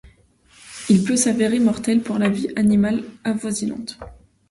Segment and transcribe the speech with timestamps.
[0.89, 3.99] Il peut s'avérer mortel pour la vie animale avoisinante.